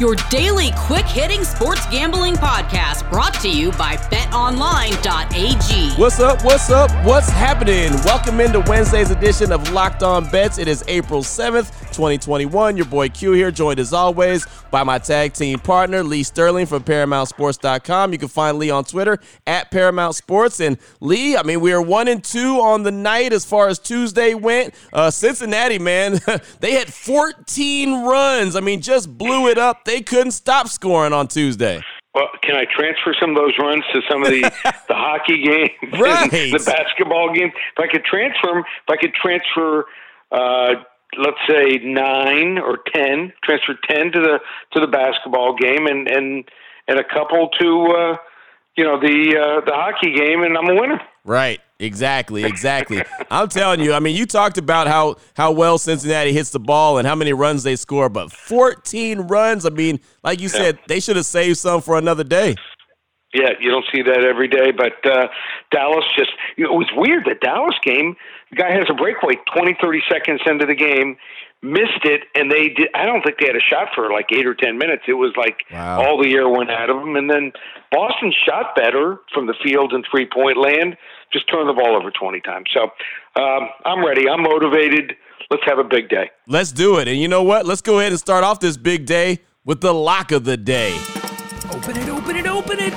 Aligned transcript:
your 0.00 0.14
daily 0.30 0.70
quick 0.76 1.04
hitting 1.04 1.44
sports 1.44 1.84
gambling 1.90 2.34
podcast 2.34 3.08
brought 3.10 3.34
to 3.34 3.50
you 3.50 3.70
by 3.72 3.96
betonline.ag. 3.96 6.00
What's 6.00 6.18
up? 6.18 6.42
What's 6.42 6.70
up? 6.70 6.90
What's 7.04 7.28
happening? 7.28 7.92
Welcome 8.06 8.40
into 8.40 8.60
Wednesday's 8.60 9.10
edition 9.10 9.52
of 9.52 9.70
Locked 9.72 10.02
On 10.02 10.28
Bets. 10.30 10.56
It 10.56 10.68
is 10.68 10.82
April 10.88 11.20
7th, 11.20 11.68
2021. 11.88 12.78
Your 12.78 12.86
boy 12.86 13.10
Q 13.10 13.32
here, 13.32 13.50
joined 13.50 13.78
as 13.78 13.92
always 13.92 14.46
by 14.70 14.84
my 14.84 14.98
tag 14.98 15.34
team 15.34 15.58
partner, 15.58 16.02
Lee 16.02 16.22
Sterling 16.22 16.66
from 16.66 16.84
ParamountSports.com. 16.84 18.12
You 18.12 18.18
can 18.18 18.28
find 18.28 18.58
Lee 18.58 18.70
on 18.70 18.84
Twitter 18.84 19.18
at 19.46 19.70
Paramount 19.70 20.14
Sports. 20.14 20.60
And 20.60 20.78
Lee, 21.00 21.36
I 21.36 21.42
mean, 21.42 21.60
we 21.60 21.72
are 21.72 21.82
one 21.82 22.08
and 22.08 22.22
two 22.22 22.60
on 22.60 22.84
the 22.84 22.92
night 22.92 23.32
as 23.32 23.44
far 23.44 23.68
as 23.68 23.78
Tuesday 23.78 24.34
went. 24.34 24.74
Uh, 24.92 25.10
Cincinnati, 25.10 25.78
man, 25.78 26.20
they 26.60 26.72
had 26.72 26.92
14 26.92 28.04
runs. 28.04 28.56
I 28.56 28.60
mean, 28.60 28.80
just 28.80 29.16
blew 29.18 29.48
it 29.48 29.58
up. 29.58 29.84
They 29.90 30.02
couldn't 30.02 30.30
stop 30.30 30.68
scoring 30.68 31.12
on 31.12 31.26
Tuesday. 31.26 31.82
Well, 32.14 32.28
can 32.44 32.54
I 32.54 32.64
transfer 32.64 33.12
some 33.20 33.30
of 33.30 33.36
those 33.36 33.58
runs 33.58 33.82
to 33.92 34.00
some 34.08 34.22
of 34.22 34.30
the 34.30 34.42
the 34.88 34.94
hockey 34.94 35.42
games, 35.42 35.70
right. 36.00 36.30
the 36.30 36.62
basketball 36.64 37.34
game? 37.34 37.48
If 37.48 37.78
I 37.78 37.88
could 37.90 38.04
transfer 38.04 38.54
them, 38.54 38.58
if 38.58 38.88
I 38.88 38.96
could 38.96 39.14
transfer 39.14 39.86
uh, 40.30 40.84
let's 41.18 41.40
say 41.48 41.80
nine 41.82 42.58
or 42.58 42.78
ten, 42.94 43.32
transfer 43.42 43.74
ten 43.88 44.12
to 44.12 44.20
the 44.20 44.38
to 44.74 44.80
the 44.80 44.86
basketball 44.86 45.56
game, 45.56 45.88
and 45.88 46.06
and 46.06 46.44
and 46.86 47.00
a 47.00 47.04
couple 47.04 47.48
to 47.58 47.86
uh, 47.88 48.16
you 48.76 48.84
know 48.84 49.00
the 49.00 49.34
uh, 49.36 49.64
the 49.66 49.74
hockey 49.74 50.14
game, 50.14 50.44
and 50.44 50.56
I'm 50.56 50.68
a 50.70 50.80
winner. 50.80 51.00
Right. 51.24 51.60
Exactly. 51.80 52.44
Exactly. 52.44 53.02
I'm 53.30 53.48
telling 53.48 53.80
you. 53.80 53.94
I 53.94 54.00
mean, 54.00 54.14
you 54.14 54.26
talked 54.26 54.58
about 54.58 54.86
how 54.86 55.16
how 55.34 55.50
well 55.52 55.78
Cincinnati 55.78 56.32
hits 56.32 56.50
the 56.50 56.60
ball 56.60 56.98
and 56.98 57.08
how 57.08 57.14
many 57.14 57.32
runs 57.32 57.62
they 57.62 57.74
score, 57.76 58.08
but 58.08 58.30
14 58.30 59.22
runs. 59.22 59.64
I 59.64 59.70
mean, 59.70 59.98
like 60.22 60.40
you 60.40 60.48
said, 60.48 60.78
they 60.86 61.00
should 61.00 61.16
have 61.16 61.26
saved 61.26 61.58
some 61.58 61.80
for 61.80 61.96
another 61.96 62.24
day. 62.24 62.54
Yeah, 63.32 63.50
you 63.60 63.70
don't 63.70 63.84
see 63.94 64.02
that 64.02 64.24
every 64.24 64.48
day. 64.48 64.72
But 64.72 65.04
uh, 65.06 65.28
Dallas 65.70 66.04
just, 66.18 66.32
you 66.56 66.64
know, 66.64 66.74
it 66.74 66.78
was 66.78 66.90
weird. 66.96 67.24
The 67.24 67.36
Dallas 67.40 67.76
game, 67.82 68.16
the 68.50 68.56
guy 68.56 68.72
has 68.72 68.86
a 68.90 68.94
breakaway 68.94 69.34
20, 69.54 69.76
30 69.80 70.02
seconds 70.10 70.40
into 70.46 70.66
the 70.66 70.74
game, 70.74 71.16
missed 71.62 72.04
it, 72.04 72.22
and 72.34 72.50
they 72.50 72.68
did. 72.68 72.88
I 72.94 73.04
don't 73.04 73.22
think 73.22 73.38
they 73.38 73.46
had 73.46 73.56
a 73.56 73.60
shot 73.60 73.88
for 73.94 74.10
like 74.10 74.26
eight 74.32 74.46
or 74.46 74.54
10 74.54 74.78
minutes. 74.78 75.04
It 75.06 75.14
was 75.14 75.32
like 75.36 75.64
wow. 75.70 76.02
all 76.02 76.22
the 76.22 76.32
air 76.32 76.48
went 76.48 76.70
out 76.70 76.90
of 76.90 76.96
them. 76.96 77.16
And 77.16 77.28
then 77.28 77.52
Boston 77.90 78.32
shot 78.46 78.74
better 78.74 79.18
from 79.32 79.46
the 79.46 79.54
field 79.62 79.92
and 79.92 80.04
three 80.10 80.26
point 80.26 80.56
land, 80.56 80.96
just 81.32 81.48
turned 81.48 81.68
the 81.68 81.74
ball 81.74 81.96
over 81.96 82.10
20 82.10 82.40
times. 82.40 82.66
So 82.72 82.84
um, 83.40 83.68
I'm 83.84 84.04
ready. 84.04 84.28
I'm 84.28 84.42
motivated. 84.42 85.16
Let's 85.50 85.64
have 85.66 85.78
a 85.78 85.84
big 85.84 86.08
day. 86.08 86.30
Let's 86.46 86.72
do 86.72 86.98
it. 86.98 87.08
And 87.08 87.18
you 87.18 87.28
know 87.28 87.42
what? 87.42 87.66
Let's 87.66 87.80
go 87.80 87.98
ahead 87.98 88.12
and 88.12 88.20
start 88.20 88.44
off 88.44 88.60
this 88.60 88.76
big 88.76 89.04
day 89.04 89.40
with 89.64 89.80
the 89.80 89.92
lock 89.92 90.32
of 90.32 90.44
the 90.44 90.56
day. 90.56 90.96
Open 91.72 91.96
it, 91.96 92.08
open 92.08 92.36
it, 92.36 92.46
open 92.46 92.78
it. 92.78 92.92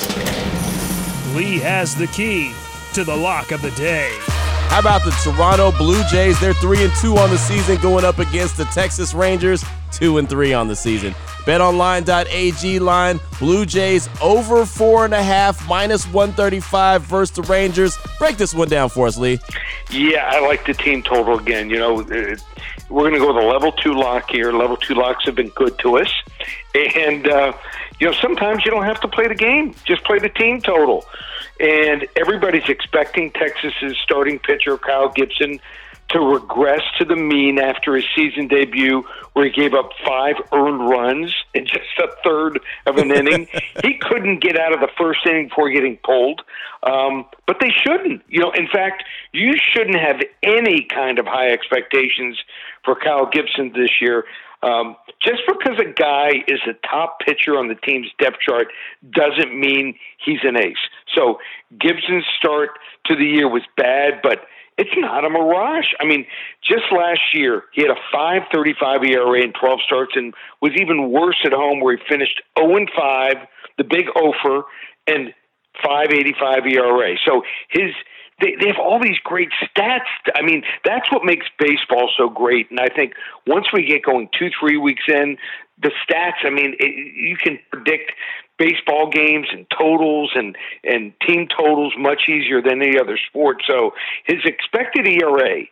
Lee 1.35 1.57
has 1.59 1.95
the 1.95 2.07
key 2.07 2.53
to 2.93 3.03
the 3.03 3.15
lock 3.15 3.51
of 3.51 3.61
the 3.61 3.71
day. 3.71 4.15
How 4.69 4.79
about 4.79 5.03
the 5.03 5.11
Toronto 5.23 5.71
Blue 5.71 6.03
Jays? 6.05 6.39
They're 6.39 6.53
three 6.55 6.83
and 6.83 6.91
two 6.99 7.17
on 7.17 7.29
the 7.29 7.37
season, 7.37 7.79
going 7.81 8.03
up 8.03 8.17
against 8.17 8.57
the 8.57 8.65
Texas 8.65 9.13
Rangers, 9.13 9.63
two 9.91 10.17
and 10.17 10.27
three 10.27 10.51
on 10.53 10.67
the 10.67 10.75
season. 10.75 11.13
BetOnline.ag 11.45 12.79
line: 12.79 13.19
Blue 13.37 13.65
Jays 13.65 14.09
over 14.21 14.65
four 14.65 15.05
and 15.05 15.13
a 15.13 15.21
half, 15.21 15.67
minus 15.67 16.05
one 16.07 16.33
thirty-five 16.33 17.03
versus 17.03 17.35
the 17.35 17.43
Rangers. 17.43 17.97
Break 18.17 18.37
this 18.37 18.53
one 18.55 18.67
down 18.67 18.89
for 18.89 19.07
us, 19.07 19.17
Lee. 19.17 19.39
Yeah, 19.91 20.29
I 20.31 20.39
like 20.39 20.65
the 20.65 20.73
team 20.73 21.03
total 21.03 21.37
again. 21.37 21.69
You 21.69 21.77
know, 21.77 22.01
uh, 22.01 22.35
we're 22.89 23.09
going 23.09 23.13
to 23.13 23.19
go 23.19 23.33
with 23.33 23.43
a 23.43 23.47
level 23.47 23.71
two 23.73 23.93
lock 23.93 24.31
here. 24.31 24.51
Level 24.53 24.77
two 24.77 24.95
locks 24.95 25.25
have 25.25 25.35
been 25.35 25.49
good 25.49 25.77
to 25.79 25.97
us, 25.99 26.11
and 26.73 27.27
uh, 27.27 27.53
you 27.99 28.07
know, 28.07 28.13
sometimes 28.13 28.65
you 28.65 28.71
don't 28.71 28.85
have 28.85 29.01
to 29.01 29.07
play 29.07 29.27
the 29.27 29.35
game; 29.35 29.75
just 29.85 30.03
play 30.05 30.17
the 30.17 30.29
team 30.29 30.61
total. 30.61 31.05
And 31.63 32.05
everybody's 32.17 32.67
expecting 32.67 33.31
Texas's 33.31 33.97
starting 34.03 34.37
pitcher 34.37 34.77
Kyle 34.77 35.07
Gibson 35.07 35.61
to 36.09 36.19
regress 36.19 36.81
to 36.97 37.05
the 37.05 37.15
mean 37.15 37.57
after 37.57 37.95
his 37.95 38.03
season 38.13 38.49
debut, 38.49 39.05
where 39.31 39.45
he 39.45 39.51
gave 39.51 39.73
up 39.73 39.91
five 40.05 40.35
earned 40.51 40.89
runs 40.89 41.33
in 41.53 41.65
just 41.65 41.85
a 41.99 42.09
third 42.21 42.59
of 42.85 42.97
an 42.97 43.11
inning. 43.11 43.47
he 43.81 43.97
couldn't 43.97 44.41
get 44.41 44.59
out 44.59 44.73
of 44.73 44.81
the 44.81 44.89
first 44.97 45.21
inning 45.25 45.47
before 45.47 45.69
getting 45.69 45.97
pulled. 46.03 46.41
Um, 46.83 47.27
but 47.47 47.61
they 47.61 47.69
shouldn't. 47.69 48.23
You 48.27 48.41
know, 48.41 48.51
in 48.51 48.67
fact, 48.67 49.05
you 49.31 49.53
shouldn't 49.57 49.97
have 49.97 50.21
any 50.43 50.83
kind 50.83 51.17
of 51.17 51.25
high 51.25 51.51
expectations 51.51 52.37
for 52.83 52.93
Kyle 52.93 53.25
Gibson 53.25 53.71
this 53.71 54.01
year. 54.01 54.25
Um, 54.63 54.95
just 55.21 55.41
because 55.45 55.77
a 55.77 55.91
guy 55.91 56.29
is 56.47 56.59
a 56.67 56.73
top 56.87 57.19
pitcher 57.19 57.57
on 57.57 57.67
the 57.67 57.75
team's 57.75 58.07
depth 58.17 58.37
chart 58.39 58.67
doesn't 59.11 59.57
mean 59.59 59.95
he's 60.23 60.39
an 60.43 60.57
ace. 60.57 60.77
So 61.13 61.39
Gibson's 61.79 62.25
start 62.37 62.69
to 63.07 63.15
the 63.15 63.25
year 63.25 63.49
was 63.49 63.63
bad, 63.75 64.21
but 64.23 64.45
it's 64.77 64.95
not 64.95 65.25
a 65.25 65.29
mirage. 65.29 65.87
I 65.99 66.05
mean, 66.05 66.25
just 66.63 66.83
last 66.91 67.21
year 67.33 67.63
he 67.73 67.81
had 67.81 67.91
a 67.91 68.15
5.35 68.15 69.09
ERA 69.09 69.43
in 69.43 69.51
12 69.51 69.79
starts, 69.85 70.13
and 70.15 70.33
was 70.61 70.71
even 70.79 71.11
worse 71.11 71.39
at 71.45 71.51
home, 71.51 71.81
where 71.81 71.97
he 71.97 72.03
finished 72.07 72.41
0 72.57 72.77
and 72.77 72.89
5, 72.95 73.33
the 73.77 73.83
big 73.83 74.07
offer, 74.15 74.63
and 75.07 75.33
5.85 75.83 76.71
ERA. 76.71 77.15
So 77.25 77.43
his 77.69 77.91
they, 78.41 78.55
they 78.59 78.67
have 78.67 78.79
all 78.79 78.99
these 79.01 79.17
great 79.23 79.49
stats. 79.63 80.09
I 80.35 80.41
mean, 80.41 80.63
that's 80.85 81.11
what 81.11 81.23
makes 81.23 81.45
baseball 81.59 82.09
so 82.17 82.29
great. 82.29 82.69
And 82.69 82.79
I 82.79 82.87
think 82.93 83.13
once 83.47 83.67
we 83.73 83.85
get 83.85 84.03
going 84.03 84.29
two, 84.37 84.49
three 84.59 84.77
weeks 84.77 85.03
in, 85.07 85.37
the 85.81 85.91
stats, 86.07 86.45
I 86.45 86.49
mean, 86.49 86.75
it, 86.79 87.15
you 87.15 87.35
can 87.35 87.59
predict 87.71 88.11
baseball 88.57 89.09
games 89.09 89.47
and 89.51 89.65
totals 89.77 90.31
and, 90.35 90.55
and 90.83 91.13
team 91.25 91.47
totals 91.47 91.93
much 91.97 92.23
easier 92.29 92.61
than 92.61 92.81
any 92.81 92.99
other 92.99 93.17
sport. 93.29 93.57
So 93.67 93.91
his 94.25 94.39
expected 94.45 95.07
ERA, 95.07 95.63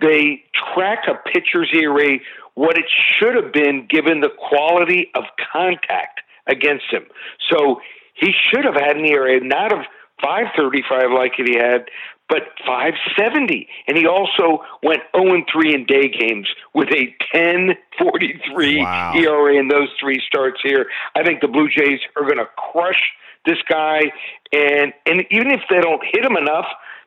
they 0.00 0.44
track 0.74 1.04
a 1.08 1.14
pitcher's 1.30 1.70
ERA 1.74 2.18
what 2.54 2.78
it 2.78 2.86
should 3.18 3.34
have 3.34 3.52
been 3.52 3.86
given 3.88 4.20
the 4.20 4.30
quality 4.30 5.10
of 5.14 5.24
contact 5.52 6.20
against 6.46 6.84
him. 6.90 7.04
So 7.50 7.80
he 8.14 8.32
should 8.32 8.64
have 8.64 8.74
had 8.74 8.96
an 8.96 9.04
ERA 9.04 9.40
not 9.42 9.72
of 9.72 9.80
535 10.22 11.10
like 11.10 11.32
he 11.36 11.56
had, 11.56 11.86
but 12.28 12.42
570. 12.66 13.68
And 13.86 13.96
he 13.96 14.06
also 14.06 14.64
went 14.82 15.02
0 15.16 15.44
3 15.50 15.74
in 15.74 15.86
day 15.86 16.08
games 16.08 16.48
with 16.74 16.88
a 16.88 17.14
1043 17.32 18.78
wow. 18.78 19.12
ERA 19.14 19.58
in 19.58 19.68
those 19.68 19.88
three 20.00 20.22
starts 20.26 20.60
here. 20.62 20.86
I 21.14 21.22
think 21.22 21.40
the 21.40 21.48
Blue 21.48 21.68
Jays 21.68 22.00
are 22.16 22.22
going 22.22 22.38
to 22.38 22.48
crush 22.56 23.00
this 23.44 23.58
guy. 23.68 24.12
And, 24.52 24.92
and 25.06 25.24
even 25.30 25.50
if 25.50 25.60
they 25.68 25.80
don't 25.80 26.02
hit 26.02 26.24
him 26.24 26.36
enough, 26.36 26.66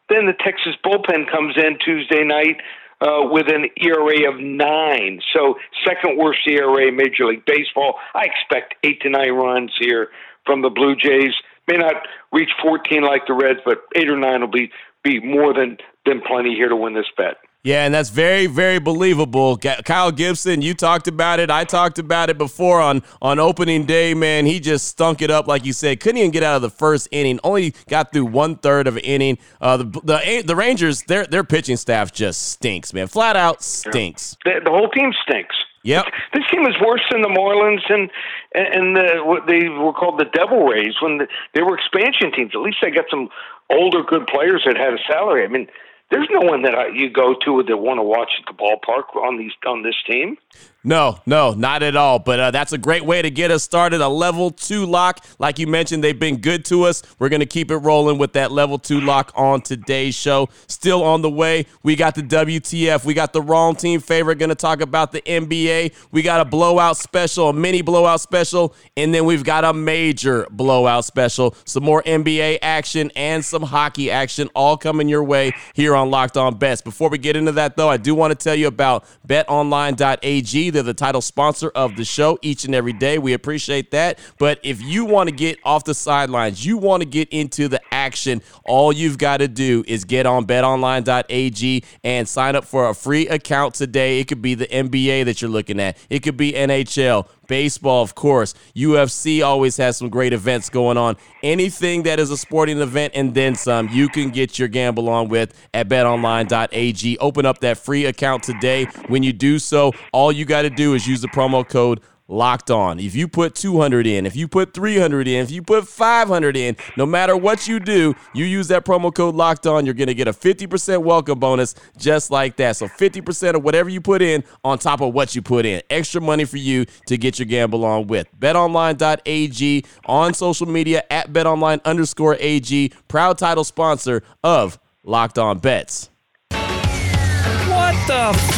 then 0.10 0.26
the 0.26 0.34
Texas 0.34 0.76
bullpen 0.86 1.30
comes 1.30 1.56
in 1.58 1.78
Tuesday 1.84 2.24
night. 2.24 2.58
Uh, 3.00 3.30
with 3.30 3.46
an 3.48 3.70
ERA 3.80 4.28
of 4.28 4.40
nine, 4.40 5.22
so 5.32 5.54
second 5.86 6.18
worst 6.18 6.40
ERA 6.48 6.88
in 6.88 6.96
Major 6.96 7.28
League 7.28 7.46
Baseball. 7.46 7.94
I 8.16 8.24
expect 8.24 8.74
eight 8.84 9.00
to 9.02 9.10
nine 9.12 9.34
runs 9.34 9.72
here 9.80 10.10
from 10.48 10.64
the 10.64 10.72
Blue 10.72 10.96
Jays 10.96 11.36
may 11.68 11.78
not 11.78 11.96
reach 12.32 12.50
14 12.62 13.04
like 13.04 13.28
the 13.28 13.34
Reds, 13.34 13.60
but 13.66 13.80
eight 13.96 14.10
or 14.10 14.18
nine 14.18 14.42
will 14.42 14.48
be 14.48 14.72
be 15.04 15.20
more 15.20 15.54
than 15.54 15.78
than 16.06 16.22
plenty 16.22 16.56
here 16.56 16.70
to 16.70 16.76
win 16.76 16.94
this 16.94 17.06
bet. 17.16 17.38
Yeah, 17.64 17.84
and 17.84 17.94
that's 17.94 18.10
very, 18.10 18.46
very 18.46 18.80
believable. 18.80 19.58
Kyle 19.58 20.12
Gibson, 20.12 20.62
you 20.62 20.74
talked 20.74 21.10
about 21.10 21.42
it. 21.42 21.52
I 21.52 21.66
talked 21.66 22.00
about 22.00 22.30
it 22.30 22.38
before 22.38 22.80
on 22.80 23.04
on 23.22 23.40
opening 23.40 23.86
day. 23.86 24.14
Man, 24.14 24.46
he 24.46 24.62
just 24.62 24.88
stunk 24.88 25.22
it 25.22 25.30
up, 25.30 25.48
like 25.48 25.66
you 25.66 25.74
said. 25.74 26.00
Couldn't 26.00 26.20
even 26.20 26.32
get 26.32 26.44
out 26.44 26.56
of 26.56 26.62
the 26.62 26.70
first 26.70 27.10
inning. 27.12 27.42
Only 27.44 27.74
got 27.90 28.14
through 28.14 28.28
one 28.28 28.56
third 28.56 28.88
of 28.88 28.96
an 28.96 29.04
inning. 29.04 29.38
Uh, 29.60 29.78
the, 29.78 29.84
the 29.84 30.44
the 30.48 30.56
Rangers, 30.56 31.04
their 31.04 31.26
their 31.26 31.44
pitching 31.44 31.76
staff 31.76 32.14
just 32.14 32.52
stinks, 32.52 32.94
man. 32.94 33.08
Flat 33.08 33.36
out 33.36 33.62
stinks. 33.62 34.38
The, 34.46 34.62
the 34.64 34.72
whole 34.72 34.90
team 34.90 35.12
stinks. 35.28 35.56
Yep. 35.88 36.06
This 36.34 36.44
team 36.52 36.68
is 36.68 36.76
worse 36.84 37.02
than 37.10 37.22
the 37.22 37.30
Marlins 37.30 37.88
and 37.88 38.12
and 38.54 38.96
the 38.98 39.24
what 39.24 39.48
they 39.48 39.70
were 39.70 39.94
called 39.94 40.20
the 40.20 40.26
Devil 40.26 40.68
Rays 40.68 40.96
when 41.02 41.20
the, 41.20 41.28
they 41.54 41.62
were 41.62 41.78
expansion 41.78 42.34
teams. 42.36 42.52
At 42.54 42.60
least 42.60 42.80
they 42.82 42.92
got 42.92 43.06
some 43.10 43.30
older 43.70 44.04
good 44.04 44.28
players 44.28 44.64
that 44.66 44.76
had 44.76 44.94
a 44.94 45.00
salary. 45.08 45.46
I 45.46 45.48
mean, 45.48 45.68
there's 46.12 46.28
no 46.30 46.42
one 46.42 46.64
that 46.64 46.76
I, 46.76 46.88
you 46.90 47.10
go 47.10 47.36
to 47.46 47.64
that 47.64 47.78
want 47.78 48.00
to 48.00 48.04
watch 48.04 48.32
at 48.38 48.46
the 48.46 48.58
ballpark 48.58 49.16
on 49.16 49.38
these 49.38 49.54
on 49.66 49.84
this 49.84 49.96
team. 50.06 50.38
No, 50.84 51.20
no, 51.26 51.54
not 51.54 51.84
at 51.84 51.96
all. 51.96 52.20
But 52.20 52.40
uh, 52.40 52.52
that's 52.52 52.72
a 52.72 52.78
great 52.78 53.04
way 53.04 53.22
to 53.22 53.30
get 53.30 53.52
us 53.52 53.64
started. 53.64 54.00
A 54.00 54.08
level 54.08 54.52
two 54.52 54.86
lock. 54.86 55.26
Like 55.38 55.60
you 55.60 55.68
mentioned, 55.68 56.04
they've 56.04 56.18
been 56.18 56.38
good 56.38 56.64
to 56.66 56.84
us. 56.84 57.04
We're 57.20 57.30
going 57.30 57.42
to 57.42 57.46
keep 57.48 57.72
it 57.72 57.78
rolling 57.78 58.18
with 58.18 58.34
that 58.34 58.52
level 58.52 58.80
two 58.80 59.02
lock 59.02 59.32
on 59.36 59.62
today's 59.62 60.16
show. 60.16 60.50
Still 60.68 61.04
on 61.04 61.22
the 61.22 61.30
way. 61.30 61.66
We 61.84 61.96
got 61.96 62.16
the 62.16 62.22
WTF. 62.22 63.04
We 63.04 63.14
got 63.14 63.34
the 63.34 63.42
wrong 63.42 63.76
team 63.76 64.00
favorite. 64.00 64.38
Going 64.38 64.50
to 64.50 64.56
talk 64.56 64.80
about 64.80 65.12
the 65.12 65.22
NBA. 65.22 65.94
We 66.12 66.22
got 66.22 66.40
a 66.40 66.46
blowout 66.46 66.96
special, 66.96 67.50
a 67.50 67.54
mini 67.54 67.82
blowout 67.82 68.22
special. 68.22 68.74
And 68.96 69.14
then 69.14 69.26
we've 69.26 69.44
got 69.44 69.66
a 69.66 69.74
major 69.74 70.48
blowout 70.52 71.06
special. 71.06 71.56
Some 71.66 71.84
more 71.84 72.02
NBA 72.04 72.60
action 72.62 73.12
and 73.16 73.44
some 73.44 73.64
hockey 73.64 74.10
action 74.10 74.50
all 74.56 74.78
coming 74.78 75.10
your 75.10 75.24
way 75.24 75.54
here 75.74 75.96
on 75.96 76.12
Locked 76.12 76.38
On 76.38 76.56
Bets. 76.56 76.82
Before 76.82 77.10
we 77.10 77.18
get 77.18 77.36
into 77.36 77.52
that, 77.54 77.76
though, 77.76 77.90
I 77.90 77.98
do 77.98 78.16
want 78.16 78.32
to 78.32 78.42
tell 78.42 78.56
you 78.56 78.68
about 78.68 79.06
betonline.ag. 79.28 80.67
They're 80.70 80.84
the 80.84 80.94
title 80.94 81.22
sponsor 81.22 81.70
of 81.70 81.96
the 81.96 82.06
show 82.06 82.38
each 82.42 82.66
and 82.66 82.76
every 82.76 82.94
day. 82.94 83.18
We 83.18 83.34
appreciate 83.34 83.92
that. 83.92 84.20
But 84.38 84.60
if 84.64 84.82
you 84.82 85.06
want 85.06 85.30
to 85.30 85.36
get 85.36 85.60
off 85.64 85.84
the 85.84 85.94
sidelines, 85.94 86.66
you 86.66 86.78
want 86.78 87.02
to 87.02 87.08
get 87.08 87.30
into 87.30 87.68
the 87.68 87.82
action, 87.92 88.42
all 88.64 88.92
you've 88.92 89.18
got 89.18 89.38
to 89.38 89.48
do 89.48 89.84
is 89.88 90.06
get 90.06 90.26
on 90.26 90.46
betonline.ag 90.46 91.84
and 92.04 92.28
sign 92.28 92.56
up 92.56 92.66
for 92.66 92.90
a 92.90 92.94
free 92.94 93.28
account 93.28 93.76
today. 93.76 94.20
It 94.20 94.28
could 94.28 94.42
be 94.42 94.56
the 94.56 94.68
NBA 94.68 95.26
that 95.26 95.42
you're 95.42 95.52
looking 95.52 95.80
at, 95.80 95.98
it 96.10 96.20
could 96.24 96.38
be 96.38 96.54
NHL, 96.54 97.28
baseball, 97.48 98.04
of 98.04 98.16
course. 98.16 98.54
UFC 98.76 99.44
always 99.44 99.78
has 99.78 99.98
some 99.98 100.10
great 100.10 100.34
events 100.34 100.70
going 100.70 100.98
on. 100.98 101.18
Anything 101.44 102.04
that 102.04 102.20
is 102.20 102.32
a 102.32 102.38
sporting 102.38 102.80
event 102.80 103.14
and 103.16 103.34
then 103.34 103.56
some, 103.56 103.88
you 103.90 104.10
can 104.10 104.30
get 104.30 104.60
your 104.60 104.68
gamble 104.68 105.10
on 105.10 105.30
with 105.30 105.54
at 105.74 105.88
betonline.ag. 105.90 107.18
Open 107.20 107.46
up 107.46 107.60
that 107.60 107.78
free 107.78 108.06
account 108.06 108.44
today. 108.44 108.86
When 109.08 109.24
you 109.24 109.34
do 109.34 109.60
so, 109.60 109.94
all 110.14 110.32
you 110.32 110.46
got 110.46 110.64
to 110.64 110.70
do 110.70 110.94
is 110.94 111.08
use 111.08 111.22
the 111.22 111.28
promo 111.28 111.68
code 111.68 112.02
locked 112.28 112.70
on. 112.70 113.00
If 113.00 113.16
you 113.16 113.28
put 113.28 113.56
200 113.56 114.06
in, 114.06 114.26
if 114.26 114.36
you 114.36 114.48
put 114.48 114.74
300 114.74 115.28
in, 115.28 115.44
if 115.44 115.52
you 115.52 115.62
put 115.62 115.88
500 115.88 116.58
in, 116.58 116.76
no 116.98 117.06
matter 117.06 117.36
what 117.38 117.68
you 117.68 117.80
do, 117.80 118.16
you 118.34 118.46
use 118.46 118.68
that 118.68 118.86
promo 118.86 119.14
code 119.14 119.36
locked 119.36 119.66
on, 119.66 119.86
you're 119.86 119.94
going 119.94 120.08
to 120.08 120.14
get 120.14 120.28
a 120.28 120.34
50% 120.34 121.04
welcome 121.04 121.40
bonus 121.40 121.76
just 121.98 122.32
like 122.32 122.58
that. 122.58 122.76
So 122.76 122.88
50% 122.88 123.56
of 123.56 123.64
whatever 123.64 123.90
you 123.90 124.02
put 124.02 124.22
in 124.22 124.44
on 124.64 124.78
top 124.80 125.02
of 125.02 125.14
what 125.14 125.36
you 125.36 125.42
put 125.42 125.66
in. 125.66 125.82
Extra 125.90 126.22
money 126.22 126.46
for 126.46 126.58
you 126.58 126.86
to 127.08 127.18
get 127.18 127.40
your 127.40 127.46
gamble 127.46 127.86
on 127.86 128.08
with. 128.08 128.28
BetOnline.ag 128.40 129.86
on 130.06 130.34
social 130.34 130.68
media 130.68 131.04
at 131.10 131.32
BetOnline 131.32 131.84
underscore 131.86 132.36
AG, 132.40 132.92
proud 133.08 133.38
title 133.38 133.64
sponsor 133.64 134.24
of 134.44 134.80
Locked 135.04 135.38
On 135.38 135.60
Bets. 135.60 136.10
What 136.50 137.96
the 138.08 138.32
f- 138.34 138.58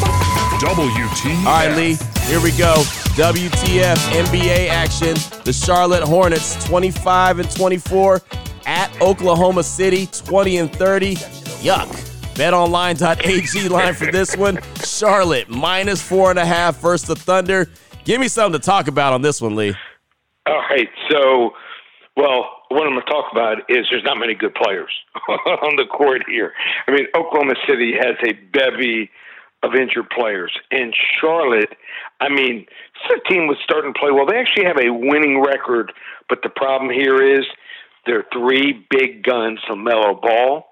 WT. 0.61 1.45
All 1.45 1.53
right, 1.53 1.75
Lee, 1.75 1.97
here 2.29 2.39
we 2.39 2.51
go. 2.51 2.75
WTF 3.17 3.95
NBA 3.95 4.69
action. 4.69 5.15
The 5.45 5.51
Charlotte 5.51 6.03
Hornets 6.03 6.63
25 6.67 7.39
and 7.39 7.49
24 7.49 8.21
at 8.67 9.01
Oklahoma 9.01 9.63
City 9.63 10.05
20 10.05 10.57
and 10.57 10.71
30. 10.71 11.15
Yuck. 11.15 11.87
BetOnline.ag 12.35 13.69
line 13.69 13.95
for 13.95 14.11
this 14.11 14.37
one. 14.37 14.59
Charlotte 14.85 15.49
minus 15.49 16.03
four 16.03 16.29
and 16.29 16.37
a 16.37 16.45
half 16.45 16.79
versus 16.79 17.07
the 17.07 17.15
Thunder. 17.15 17.67
Give 18.03 18.21
me 18.21 18.27
something 18.27 18.61
to 18.61 18.63
talk 18.63 18.87
about 18.87 19.13
on 19.13 19.23
this 19.23 19.41
one, 19.41 19.55
Lee. 19.55 19.73
All 20.45 20.63
right. 20.69 20.87
So, 21.09 21.55
well, 22.15 22.45
what 22.69 22.85
I'm 22.85 22.93
going 22.93 23.01
to 23.05 23.11
talk 23.11 23.25
about 23.31 23.57
is 23.69 23.87
there's 23.89 24.03
not 24.03 24.19
many 24.19 24.35
good 24.35 24.53
players 24.53 24.91
on 25.27 25.77
the 25.77 25.85
court 25.85 26.21
here. 26.29 26.53
I 26.87 26.91
mean, 26.91 27.07
Oklahoma 27.15 27.55
City 27.67 27.93
has 27.99 28.15
a 28.23 28.33
bevy 28.53 29.09
injured 29.63 30.09
players. 30.09 30.51
And 30.71 30.95
Charlotte, 31.19 31.75
I 32.19 32.29
mean, 32.29 32.65
the 33.07 33.19
team 33.29 33.47
was 33.47 33.57
starting 33.63 33.93
to 33.93 33.99
play 33.99 34.11
well. 34.11 34.25
They 34.25 34.37
actually 34.37 34.65
have 34.65 34.77
a 34.77 34.91
winning 34.91 35.41
record, 35.41 35.91
but 36.27 36.39
the 36.43 36.49
problem 36.49 36.91
here 36.91 37.21
is 37.21 37.45
there 38.05 38.19
are 38.19 38.25
three 38.33 38.85
big 38.89 39.23
guns: 39.23 39.59
LaMelo 39.69 40.21
Ball, 40.21 40.65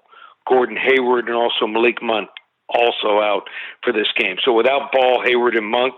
Gordon 0.48 0.76
Hayward, 0.76 1.26
and 1.26 1.36
also 1.36 1.66
Malik 1.66 2.02
Monk, 2.02 2.30
also 2.68 3.20
out 3.20 3.48
for 3.82 3.92
this 3.92 4.08
game. 4.16 4.36
So 4.44 4.52
without 4.52 4.92
Ball, 4.92 5.22
Hayward, 5.24 5.56
and 5.56 5.66
Monk. 5.66 5.94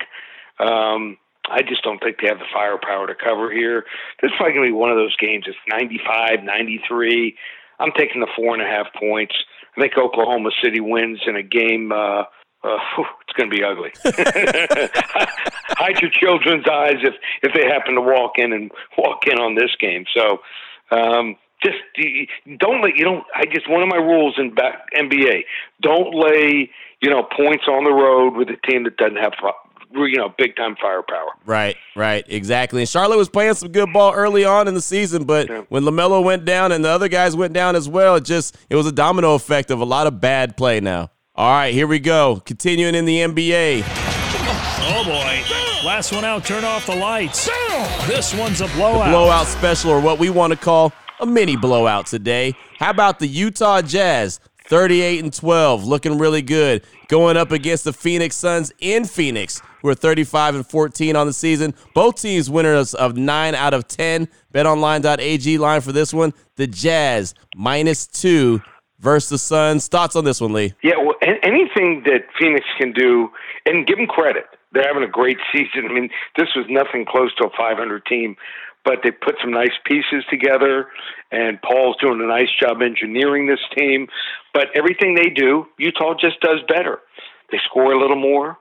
Um, 0.58 1.16
I 1.48 1.62
just 1.62 1.82
don't 1.82 1.98
think 1.98 2.19
they 2.20 2.28
have 2.28 2.38
the 2.38 2.44
firepower 2.52 3.06
to 3.06 3.14
cover 3.14 3.50
here. 3.50 3.84
This 4.20 4.31
is 4.31 4.37
probably 4.37 4.54
going 4.54 4.66
to 4.66 4.72
be 4.72 4.76
one 4.76 4.90
of 4.90 4.96
those 4.96 5.16
games. 5.16 5.46
It's 5.48 5.56
95, 5.69 6.44
93. 6.44 7.34
I'm 7.81 7.92
taking 7.96 8.20
the 8.20 8.28
four 8.37 8.54
and 8.54 8.62
a 8.62 8.66
half 8.66 8.87
points. 8.94 9.34
I 9.76 9.81
think 9.81 9.96
Oklahoma 9.96 10.50
City 10.62 10.81
wins 10.81 11.20
in 11.26 11.37
a 11.37 11.42
game 11.42 11.92
uh, 11.92 12.25
uh, 12.62 12.77
whew, 12.95 13.07
it's 13.23 13.33
going 13.37 13.51
to 13.51 13.57
be 13.57 13.65
ugly. 13.65 13.93
Hide 15.79 16.01
your 16.01 16.11
children's 16.11 16.67
eyes 16.71 16.97
if 17.03 17.15
if 17.43 17.55
they 17.55 17.67
happen 17.67 17.95
to 17.95 18.01
walk 18.01 18.33
in 18.37 18.53
and 18.53 18.71
walk 18.99 19.27
in 19.27 19.39
on 19.39 19.55
this 19.55 19.71
game. 19.79 20.05
So 20.15 20.41
um, 20.91 21.37
just 21.62 21.79
don't 22.59 22.83
let 22.83 22.97
you 22.97 23.05
don't. 23.05 23.25
I 23.35 23.45
just 23.47 23.69
one 23.69 23.83
of 23.83 23.89
my 23.89 23.97
rules 23.97 24.35
in 24.39 24.55
back, 24.55 24.89
NBA: 24.95 25.45
don't 25.81 26.15
lay 26.15 26.71
you 27.01 27.11
know 27.11 27.23
points 27.23 27.65
on 27.67 27.85
the 27.85 27.93
road 27.93 28.37
with 28.37 28.49
a 28.49 28.57
team 28.69 28.85
that 28.85 28.97
doesn't 28.97 29.17
have 29.17 29.33
you 29.93 30.17
know 30.17 30.35
big 30.37 30.57
time 30.57 30.77
firepower. 30.81 31.33
Right, 31.47 31.77
right, 31.97 32.25
exactly. 32.29 32.83
And 32.83 32.89
Charlotte 32.89 33.17
was 33.17 33.29
playing 33.29 33.55
some 33.55 33.73
good 33.73 33.93
ball 33.93 34.12
early 34.12 34.45
on 34.45 34.69
in 34.69 34.75
the 34.75 34.83
season, 34.83 35.25
but 35.25 35.49
yeah. 35.49 35.62
when 35.69 35.85
Lamelo 35.85 36.23
went 36.23 36.45
down 36.45 36.73
and 36.73 36.85
the 36.85 36.91
other 36.91 37.09
guys 37.09 37.35
went 37.35 37.53
down 37.53 37.77
as 37.77 37.89
well, 37.89 38.17
it 38.17 38.25
just 38.25 38.57
it 38.69 38.77
was 38.77 38.87
a 38.87 38.93
domino 38.93 39.35
effect 39.35 39.71
of 39.71 39.81
a 39.81 39.87
lot 39.87 40.07
of 40.07 40.21
bad 40.21 40.57
play 40.57 40.81
now. 40.81 41.11
All 41.40 41.50
right, 41.50 41.72
here 41.72 41.87
we 41.87 42.00
go. 42.00 42.42
Continuing 42.44 42.94
in 42.94 43.06
the 43.06 43.20
NBA. 43.20 43.82
Oh 43.87 45.04
boy. 45.06 45.87
Last 45.87 46.12
one 46.12 46.22
out, 46.22 46.44
turn 46.44 46.64
off 46.64 46.84
the 46.84 46.94
lights. 46.94 47.46
This 48.06 48.34
one's 48.34 48.60
a 48.60 48.66
blowout. 48.75 49.06
The 49.06 49.12
blowout 49.12 49.46
special, 49.46 49.90
or 49.90 50.00
what 50.02 50.19
we 50.19 50.28
want 50.28 50.52
to 50.52 50.58
call 50.58 50.92
a 51.19 51.25
mini 51.25 51.56
blowout 51.56 52.04
today. 52.04 52.54
How 52.78 52.90
about 52.90 53.20
the 53.20 53.26
Utah 53.26 53.81
Jazz? 53.81 54.38
38 54.66 55.25
and 55.25 55.32
12, 55.32 55.87
looking 55.87 56.19
really 56.19 56.42
good. 56.42 56.84
Going 57.08 57.38
up 57.38 57.52
against 57.52 57.84
the 57.84 57.94
Phoenix 57.94 58.37
Suns 58.37 58.70
in 58.78 59.06
Phoenix, 59.06 59.62
who 59.81 59.88
are 59.88 59.94
35 59.94 60.56
and 60.56 60.66
14 60.66 61.16
on 61.16 61.26
the 61.26 61.32
season. 61.32 61.72
Both 61.94 62.20
teams 62.20 62.50
winners 62.50 62.92
of 62.92 63.16
9 63.16 63.54
out 63.54 63.72
of 63.72 63.88
10. 63.88 64.28
BetOnline.ag 64.52 65.56
line 65.56 65.81
for 65.81 65.92
this 65.92 66.12
one. 66.12 66.34
The 66.56 66.66
Jazz 66.66 67.34
minus 67.56 68.06
2 68.06 68.60
versus 69.00 69.31
the 69.31 69.38
Suns. 69.38 69.88
Thoughts 69.88 70.14
on 70.14 70.25
this 70.25 70.41
one, 70.41 70.52
Lee? 70.52 70.75
Yeah, 70.82 70.97
well, 70.99 71.17
anything 71.23 72.02
that 72.05 72.26
Phoenix 72.38 72.67
can 72.79 72.93
do, 72.93 73.31
and 73.67 73.87
give 73.87 73.97
them 73.97 74.06
credit. 74.06 74.44
They're 74.73 74.87
having 74.87 75.02
a 75.02 75.11
great 75.11 75.38
season. 75.52 75.87
I 75.91 75.93
mean, 75.93 76.11
this 76.37 76.49
was 76.55 76.67
nothing 76.69 77.06
close 77.06 77.35
to 77.37 77.47
a 77.47 77.50
500 77.56 78.06
team, 78.06 78.37
but 78.85 79.00
they 79.02 79.11
put 79.11 79.37
some 79.41 79.50
nice 79.50 79.75
pieces 79.85 80.25
together, 80.31 80.87
and 81.31 81.61
Paul's 81.62 81.97
doing 82.00 82.20
a 82.20 82.26
nice 82.26 82.50
job 82.61 82.82
engineering 82.82 83.47
this 83.47 83.61
team. 83.76 84.08
But 84.55 84.69
everything 84.75 85.14
they 85.14 85.31
do, 85.31 85.67
Utah 85.79 86.14
just 86.20 86.41
does 86.41 86.61
better. 86.69 87.00
They 87.50 87.58
score 87.64 87.93
a 87.93 87.99
little 87.99 88.20
more. 88.20 88.58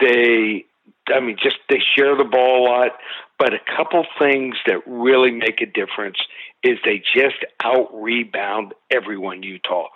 They, 0.00 0.64
I 1.08 1.20
mean, 1.20 1.36
just 1.42 1.56
they 1.68 1.80
share 1.96 2.16
the 2.16 2.24
ball 2.24 2.62
a 2.62 2.68
lot. 2.68 2.92
But 3.38 3.54
a 3.54 3.60
couple 3.76 4.04
things 4.18 4.56
that 4.66 4.78
really 4.86 5.30
make 5.30 5.60
a 5.60 5.66
difference 5.66 6.18
is 6.62 6.78
they 6.84 6.98
just 7.14 7.44
out 7.62 7.88
rebound 7.94 8.74
everyone 8.90 9.42
Utah. 9.42 9.88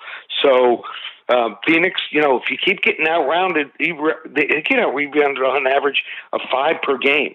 So 0.43 0.83
um, 1.29 1.59
Phoenix, 1.67 2.01
you 2.11 2.21
know, 2.21 2.37
if 2.37 2.51
you 2.51 2.57
keep 2.63 2.83
getting 2.83 3.09
out 3.09 3.27
rounded, 3.27 3.71
they 3.79 4.63
get 4.69 4.79
out 4.79 4.95
rebounded 4.95 5.43
on 5.43 5.67
average 5.67 6.03
of 6.33 6.41
five 6.51 6.77
per 6.83 6.99
game 6.99 7.35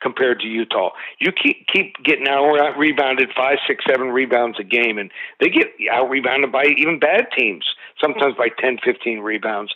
compared 0.00 0.40
to 0.40 0.46
Utah. 0.46 0.90
You 1.18 1.30
keep 1.32 1.66
keep 1.68 1.96
getting 2.02 2.28
out 2.28 2.78
rebounded 2.78 3.30
five, 3.36 3.58
six, 3.66 3.84
seven 3.88 4.08
rebounds 4.08 4.58
a 4.58 4.64
game, 4.64 4.98
and 4.98 5.10
they 5.40 5.48
get 5.48 5.68
out 5.92 6.08
rebounded 6.10 6.52
by 6.52 6.64
even 6.76 6.98
bad 6.98 7.28
teams, 7.36 7.64
sometimes 8.00 8.34
by 8.36 8.48
10, 8.58 8.78
15 8.84 9.20
rebounds. 9.20 9.74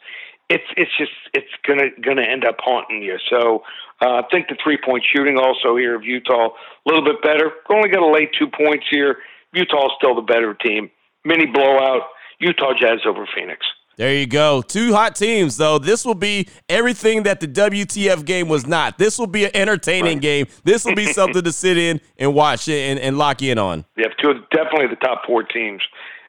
It's 0.55 0.71
it's 0.77 0.91
just 0.97 1.11
it's 1.33 1.51
gonna 1.67 1.91
gonna 2.01 2.23
end 2.23 2.45
up 2.45 2.57
haunting 2.61 3.03
you. 3.03 3.19
So 3.29 3.65
uh, 4.01 4.23
I 4.23 4.23
think 4.31 4.47
the 4.47 4.57
three 4.63 4.79
point 4.79 5.03
shooting 5.15 5.37
also 5.37 5.77
here 5.77 5.97
of 5.97 6.05
Utah 6.05 6.49
a 6.49 6.87
little 6.87 7.05
bit 7.05 7.21
better. 7.23 7.51
Only 7.69 7.89
got 7.89 8.01
to 8.01 8.13
lay 8.13 8.31
two 8.39 8.47
points 8.47 8.87
here. 8.89 9.19
Utah's 9.53 9.91
still 9.99 10.15
the 10.15 10.23
better 10.23 10.55
team. 10.55 10.91
Mini 11.25 11.47
blowout. 11.47 12.03
Utah 12.39 12.73
Jazz 12.79 13.01
over 13.05 13.27
Phoenix. 13.35 13.67
There 13.97 14.13
you 14.13 14.27
go. 14.27 14.61
Two 14.61 14.93
hot 14.93 15.15
teams, 15.15 15.57
though. 15.57 15.79
This 15.79 16.05
will 16.05 16.17
be 16.17 16.49
everything 16.69 17.25
that 17.25 17.41
the 17.41 17.47
WTF 17.47 18.25
game 18.25 18.49
was 18.49 18.67
not. 18.67 18.99
This 18.99 19.19
will 19.19 19.29
be 19.29 19.45
an 19.45 19.53
entertaining 19.55 20.17
right. 20.17 20.23
game. 20.23 20.47
This 20.65 20.85
will 20.85 20.97
be 20.97 21.07
something 21.13 21.43
to 21.43 21.53
sit 21.53 21.79
in 21.79 22.01
and 22.19 22.35
watch 22.35 22.69
and, 22.69 22.99
and 22.99 23.19
lock 23.19 23.43
in 23.43 23.59
on. 23.59 23.85
Yeah, 23.97 24.07
two 24.21 24.35
definitely 24.51 24.89
the 24.89 24.97
top 24.97 25.23
four 25.27 25.45
teams 25.45 25.81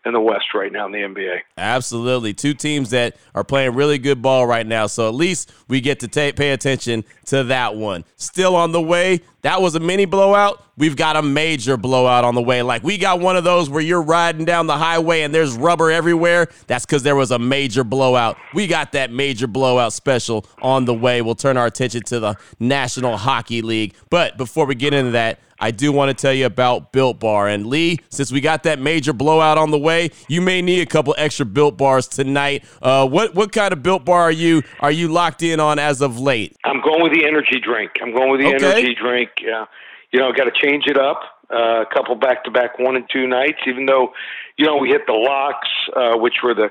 in 0.06 0.14
the 0.14 0.22
West 0.22 0.54
right 0.54 0.72
now 0.72 0.86
in 0.86 0.92
the 0.92 1.00
NBA. 1.00 1.40
Absolutely. 1.58 2.34
Two 2.34 2.54
teams 2.54 2.92
that 2.92 3.18
are 3.34 3.44
playing 3.44 3.74
really 3.74 3.98
good 3.98 4.22
ball 4.22 4.46
right 4.46 4.66
now. 4.66 4.88
So 4.88 5.08
at 5.08 5.16
least 5.16 5.52
we 5.68 5.82
get 5.82 6.00
to 6.02 6.08
pay 6.08 6.52
attention 6.52 7.04
to 7.26 7.44
that 7.46 7.76
one. 7.76 8.06
Still 8.16 8.56
on 8.56 8.72
the 8.72 8.82
way. 8.82 9.22
That 9.42 9.62
was 9.62 9.76
a 9.76 9.80
mini 9.80 10.06
blowout. 10.06 10.64
We've 10.78 10.96
got 10.96 11.16
a 11.16 11.22
major 11.22 11.78
blowout 11.78 12.24
on 12.24 12.36
the 12.36 12.42
way. 12.42 12.62
Like 12.62 12.84
we 12.84 12.98
got 12.98 13.20
one 13.20 13.36
of 13.36 13.44
those 13.44 13.70
where 13.70 13.82
you're 13.82 14.02
riding 14.02 14.46
down 14.46 14.68
the 14.68 14.78
highway 14.78 15.22
and 15.22 15.34
there's 15.34 15.56
rubber 15.56 15.90
everywhere. 15.92 16.48
That's 16.68 16.86
because 16.86 17.04
there 17.04 17.16
was 17.16 17.32
a 17.32 17.40
major 17.40 17.84
blowout. 17.84 18.38
We 18.54 18.68
got 18.68 18.92
that 18.92 19.12
major 19.12 19.48
blowout 19.48 19.94
special 19.94 20.46
on 20.62 20.86
the 20.86 20.94
way. 20.94 21.22
We'll 21.22 21.36
turn 21.36 21.58
our 21.58 21.66
attention 21.66 22.02
to 22.04 22.20
the 22.20 22.36
National 22.60 23.18
Hockey 23.18 23.62
League. 23.62 23.96
But 24.10 24.38
before 24.38 24.66
we 24.66 24.76
get 24.76 24.94
into 24.94 25.12
that, 25.12 25.40
I 25.60 25.72
do 25.72 25.92
want 25.92 26.10
to 26.10 26.22
tell 26.22 26.34
you 26.34 26.46
about 26.46 26.92
Built 26.92 27.20
Bar. 27.20 27.48
And 27.48 27.68
Lee, 27.68 28.00
since 28.10 28.32
we 28.32 28.42
got 28.42 28.64
that 28.64 28.80
major 28.80 29.14
blowout 29.14 29.58
on 29.58 29.72
the 29.72 29.78
way, 29.80 30.10
you 30.28 30.42
may 30.42 30.62
need 30.62 30.82
a 30.82 30.86
couple 30.86 31.16
extra 31.18 31.46
Built 31.46 31.78
Bars 31.78 32.08
tonight. 32.08 32.66
Uh, 32.82 33.08
what 33.08 33.34
what 33.36 33.52
kind 33.52 33.72
of 33.72 33.82
Built 33.82 34.06
Bar 34.06 34.24
are 34.24 34.32
you 34.32 34.64
are 34.80 34.92
you 34.92 35.08
locked 35.08 35.44
in 35.44 35.60
on 35.60 35.80
as 35.80 36.02
of 36.02 36.20
late? 36.20 36.56
I'm 36.66 36.82
going 36.82 37.02
with 37.04 37.14
the 37.14 37.26
energy 37.26 37.60
drink. 37.60 37.92
I'm 38.02 38.14
going 38.14 38.32
with 38.32 38.42
the 38.42 38.48
Okay. 38.56 38.66
energy 38.72 38.96
drink. 38.96 39.30
Uh, 39.42 39.66
you 40.12 40.20
know, 40.20 40.32
got 40.32 40.46
to 40.46 40.52
change 40.52 40.86
it 40.88 40.98
up. 40.98 41.22
Uh, 41.54 41.82
a 41.82 41.86
couple 41.94 42.16
back-to-back 42.16 42.80
one 42.80 42.96
and 42.96 43.06
two 43.12 43.28
nights. 43.28 43.60
Even 43.68 43.86
though, 43.86 44.14
you 44.58 44.66
know, 44.66 44.78
we 44.78 44.90
hit 44.90 45.02
the 45.06 45.14
locks, 45.14 45.68
uh, 45.96 46.18
which 46.18 46.36
were 46.44 46.54
the 46.54 46.70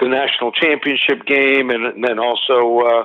the 0.00 0.08
national 0.08 0.52
championship 0.52 1.24
game, 1.26 1.70
and, 1.70 1.86
and 1.86 2.04
then 2.04 2.18
also, 2.18 2.80
uh, 2.80 3.04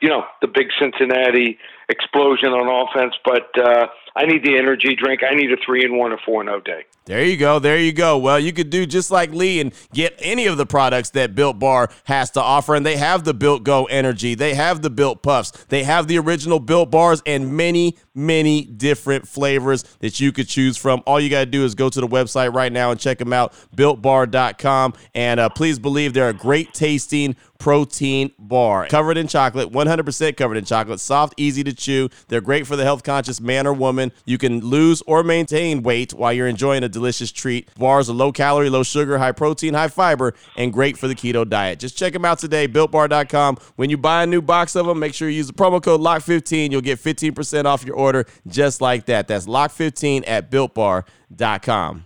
you 0.00 0.08
know, 0.08 0.24
the 0.40 0.48
big 0.48 0.68
Cincinnati 0.78 1.58
explosion 1.90 2.50
on 2.50 2.66
offense. 2.88 3.14
But 3.24 3.50
uh, 3.58 3.88
I 4.16 4.26
need 4.26 4.44
the 4.44 4.56
energy 4.56 4.94
drink. 4.94 5.22
I 5.28 5.34
need 5.34 5.52
a 5.52 5.56
three 5.64 5.84
and 5.84 5.96
one 5.96 6.12
or 6.12 6.18
four 6.24 6.40
and 6.40 6.48
zero 6.48 6.60
day. 6.60 6.84
There 7.10 7.24
you 7.24 7.36
go. 7.36 7.58
There 7.58 7.76
you 7.76 7.92
go. 7.92 8.18
Well, 8.18 8.38
you 8.38 8.52
could 8.52 8.70
do 8.70 8.86
just 8.86 9.10
like 9.10 9.32
Lee 9.32 9.60
and 9.60 9.72
get 9.92 10.14
any 10.20 10.46
of 10.46 10.56
the 10.56 10.64
products 10.64 11.10
that 11.10 11.34
Built 11.34 11.58
Bar 11.58 11.90
has 12.04 12.30
to 12.32 12.40
offer. 12.40 12.76
And 12.76 12.86
they 12.86 12.96
have 12.98 13.24
the 13.24 13.34
Built 13.34 13.64
Go 13.64 13.86
Energy, 13.86 14.36
they 14.36 14.54
have 14.54 14.80
the 14.80 14.90
Built 14.90 15.20
Puffs, 15.20 15.50
they 15.70 15.82
have 15.82 16.06
the 16.06 16.18
original 16.18 16.60
Built 16.60 16.90
Bars, 16.92 17.20
and 17.26 17.56
many, 17.56 17.96
many 18.14 18.62
different 18.62 19.26
flavors 19.26 19.82
that 19.98 20.20
you 20.20 20.30
could 20.30 20.46
choose 20.46 20.76
from. 20.76 21.02
All 21.04 21.18
you 21.18 21.30
got 21.30 21.40
to 21.40 21.46
do 21.46 21.64
is 21.64 21.74
go 21.74 21.88
to 21.88 22.00
the 22.00 22.06
website 22.06 22.54
right 22.54 22.72
now 22.72 22.92
and 22.92 23.00
check 23.00 23.18
them 23.18 23.32
out, 23.32 23.54
builtbar.com. 23.74 24.94
And 25.12 25.40
uh, 25.40 25.48
please 25.48 25.80
believe 25.80 26.12
they're 26.12 26.28
a 26.28 26.34
great 26.34 26.74
tasting 26.74 27.34
protein 27.58 28.32
bar 28.38 28.86
covered 28.88 29.18
in 29.18 29.26
chocolate 29.26 29.70
100% 29.70 30.36
covered 30.38 30.56
in 30.56 30.64
chocolate 30.64 30.98
soft 30.98 31.34
easy 31.36 31.62
to 31.62 31.74
chew 31.74 32.08
they're 32.28 32.40
great 32.40 32.66
for 32.66 32.74
the 32.74 32.84
health 32.84 33.02
conscious 33.02 33.38
man 33.38 33.66
or 33.66 33.74
woman 33.74 33.99
you 34.24 34.38
can 34.38 34.60
lose 34.60 35.02
or 35.06 35.22
maintain 35.22 35.82
weight 35.82 36.12
while 36.14 36.32
you're 36.32 36.46
enjoying 36.48 36.82
a 36.82 36.88
delicious 36.88 37.30
treat 37.30 37.68
bars 37.74 38.08
are 38.08 38.14
low 38.14 38.32
calorie 38.32 38.70
low 38.70 38.82
sugar 38.82 39.18
high 39.18 39.32
protein 39.32 39.74
high 39.74 39.88
fiber 39.88 40.34
and 40.56 40.72
great 40.72 40.96
for 40.96 41.08
the 41.08 41.14
keto 41.14 41.48
diet 41.48 41.78
just 41.78 41.96
check 41.96 42.12
them 42.12 42.24
out 42.24 42.38
today 42.38 42.66
builtbar.com 42.66 43.56
when 43.76 43.90
you 43.90 43.96
buy 43.96 44.22
a 44.22 44.26
new 44.26 44.40
box 44.42 44.76
of 44.76 44.86
them 44.86 44.98
make 44.98 45.14
sure 45.14 45.28
you 45.28 45.36
use 45.36 45.48
the 45.48 45.52
promo 45.52 45.82
code 45.82 46.00
lock15 46.00 46.70
you'll 46.70 46.80
get 46.80 46.98
15% 46.98 47.64
off 47.64 47.84
your 47.84 47.96
order 47.96 48.26
just 48.46 48.80
like 48.80 49.06
that 49.06 49.28
that's 49.28 49.46
lock15 49.46 50.24
at 50.26 50.50
builtbar.com 50.50 52.04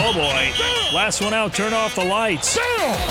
Oh 0.00 0.12
boy. 0.14 0.94
Last 0.94 1.20
one 1.20 1.34
out, 1.34 1.52
turn 1.54 1.72
off 1.72 1.94
the 1.94 2.04
lights. 2.04 2.54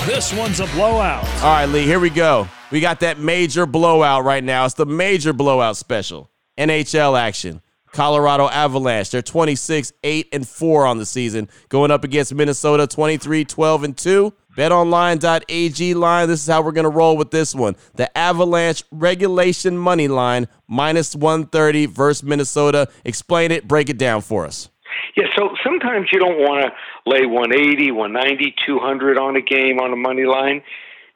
This 0.06 0.32
one's 0.32 0.58
a 0.60 0.66
blowout. 0.68 1.24
All 1.42 1.52
right, 1.52 1.66
Lee, 1.66 1.84
here 1.84 2.00
we 2.00 2.10
go. 2.10 2.48
We 2.70 2.80
got 2.80 3.00
that 3.00 3.18
major 3.18 3.66
blowout 3.66 4.24
right 4.24 4.42
now. 4.42 4.64
It's 4.64 4.74
the 4.74 4.86
major 4.86 5.32
blowout 5.32 5.76
special. 5.76 6.30
NHL 6.58 7.18
action. 7.18 7.62
Colorado 7.92 8.48
Avalanche. 8.48 9.10
They're 9.10 9.22
26, 9.22 9.92
8, 10.04 10.28
and 10.32 10.46
4 10.46 10.86
on 10.86 10.98
the 10.98 11.06
season, 11.06 11.48
going 11.68 11.90
up 11.90 12.04
against 12.04 12.34
Minnesota 12.34 12.86
23, 12.86 13.44
12, 13.44 13.84
and 13.84 13.96
2. 13.96 14.32
BetOnline.ag 14.56 15.94
line. 15.94 16.28
This 16.28 16.40
is 16.42 16.46
how 16.48 16.62
we're 16.62 16.72
going 16.72 16.84
to 16.84 16.90
roll 16.90 17.16
with 17.16 17.30
this 17.30 17.54
one. 17.54 17.76
The 17.94 18.16
Avalanche 18.18 18.82
regulation 18.90 19.78
money 19.78 20.08
line 20.08 20.48
minus 20.66 21.14
130 21.14 21.86
versus 21.86 22.24
Minnesota. 22.24 22.88
Explain 23.04 23.52
it, 23.52 23.68
break 23.68 23.88
it 23.88 23.98
down 23.98 24.20
for 24.20 24.44
us. 24.44 24.68
Yeah, 25.16 25.26
so 25.36 25.50
sometimes 25.62 26.08
you 26.12 26.18
don't 26.18 26.38
want 26.38 26.64
to 26.64 27.10
lay 27.10 27.24
180, 27.24 27.92
190, 27.92 28.54
200 28.66 29.18
on 29.18 29.36
a 29.36 29.40
game 29.40 29.78
on 29.78 29.92
a 29.92 29.96
money 29.96 30.24
line. 30.24 30.62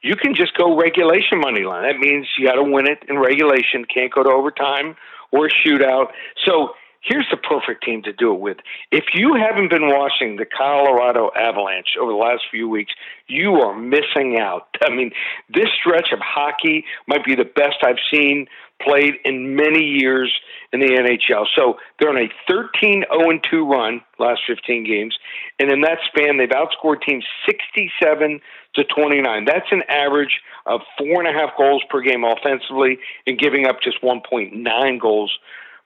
You 0.03 0.17
can 0.17 0.35
just 0.35 0.57
go 0.57 0.77
regulation 0.77 1.41
money 1.41 1.63
line. 1.63 1.85
That 1.85 1.99
means 1.99 2.27
you 2.37 2.47
got 2.47 2.55
to 2.55 2.65
win 2.65 2.89
it 2.89 2.99
in 3.09 3.19
regulation, 3.19 3.85
can't 3.85 4.13
go 4.13 4.23
to 4.23 4.31
overtime 4.31 4.97
or 5.31 5.49
shootout. 5.49 6.09
So 6.45 6.75
here's 7.03 7.27
the 7.31 7.37
perfect 7.37 7.85
team 7.85 8.03
to 8.03 8.13
do 8.13 8.33
it 8.33 8.41
with. 8.41 8.59
If 8.91 9.05
you 9.15 9.35
haven't 9.35 9.71
been 9.71 9.89
watching 9.89 10.37
the 10.37 10.45
Colorado 10.45 11.31
Avalanche 11.37 11.97
over 12.01 12.11
the 12.11 12.17
last 12.17 12.43
few 12.51 12.69
weeks, 12.69 12.93
you 13.27 13.55
are 13.55 13.77
missing 13.77 14.39
out. 14.41 14.69
I 14.83 14.91
mean, 14.91 15.13
this 15.53 15.69
stretch 15.81 16.13
of 16.13 16.21
hockey 16.21 16.85
might 17.07 17.25
be 17.25 17.35
the 17.35 17.45
best 17.45 17.77
I've 17.83 18.03
seen 18.11 18.47
played 18.85 19.15
in 19.25 19.57
many 19.57 19.83
years 19.83 20.33
in 20.73 20.81
the 20.81 20.87
NHL. 20.87 21.47
So 21.57 21.79
they're 21.99 22.11
on 22.11 22.17
a 22.17 22.29
13 22.49 23.05
0 23.13 23.41
2 23.51 23.67
run 23.67 24.01
last 24.19 24.43
15 24.47 24.85
games, 24.85 25.17
and 25.59 25.71
in 25.71 25.83
that 25.83 25.99
span, 26.07 26.39
they've 26.39 26.49
outscored 26.49 27.03
teams 27.03 27.25
67 27.47 28.41
to 28.75 28.85
29. 28.85 29.45
That's 29.45 29.71
an 29.71 29.83
average 29.89 30.41
of 30.67 30.81
four 30.99 31.25
and 31.25 31.29
a 31.29 31.33
half 31.33 31.51
goals 31.57 31.83
per 31.91 32.01
game 32.01 32.25
offensively, 32.25 32.99
and 33.27 33.39
giving 33.39 33.67
up 33.67 33.81
just 33.83 34.01
1.9 34.03 35.01
goals 35.01 35.39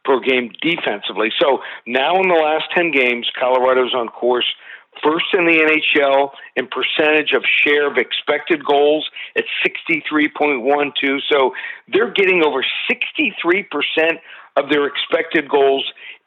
per 0.04 0.20
game 0.20 0.52
defensively. 0.62 1.32
So 1.40 1.58
now 1.86 2.20
in 2.20 2.28
the 2.28 2.34
last 2.34 2.64
10 2.74 2.92
games, 2.92 3.28
Colorado's 3.38 3.92
on 3.94 4.08
course 4.08 4.46
first 5.02 5.26
in 5.34 5.46
the 5.46 5.58
NHL 5.58 6.30
in 6.56 6.68
percentage 6.68 7.32
of 7.32 7.42
share 7.64 7.90
of 7.90 7.96
expected 7.96 8.64
goals 8.64 9.08
at 9.36 9.44
63.12. 9.64 11.20
So 11.30 11.54
they're 11.92 12.12
getting 12.12 12.42
over 12.44 12.64
63% 12.90 14.18
of 14.56 14.70
their 14.70 14.86
expected 14.86 15.48
goals 15.48 15.84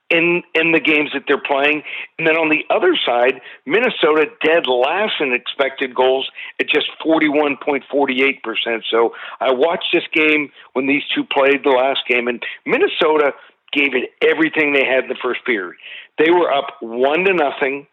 in 0.09 0.41
in 0.55 0.71
the 0.71 0.79
games 0.79 1.11
that 1.13 1.23
they're 1.27 1.41
playing. 1.41 1.83
And 2.17 2.27
then 2.27 2.35
on 2.35 2.49
the 2.49 2.65
other 2.73 2.97
side, 3.05 3.41
Minnesota 3.65 4.25
dead 4.43 4.65
last 4.67 5.13
in 5.19 5.33
expected 5.33 5.93
goals 5.93 6.29
at 6.59 6.67
just 6.67 6.87
41.48%. 7.05 8.83
So 8.89 9.13
I 9.39 9.53
watched 9.53 9.89
this 9.93 10.03
game 10.13 10.51
when 10.73 10.87
these 10.87 11.03
two 11.13 11.23
played 11.23 11.63
the 11.63 11.69
last 11.69 12.01
game 12.07 12.27
and 12.27 12.43
Minnesota 12.65 13.33
gave 13.71 13.93
it 13.93 14.09
everything 14.21 14.73
they 14.73 14.85
had 14.85 15.03
in 15.03 15.09
the 15.09 15.17
first 15.21 15.45
period. 15.45 15.75
They 16.17 16.31
were 16.31 16.51
up 16.51 16.77
1 16.81 17.25
to 17.25 17.33
nothing. 17.33 17.87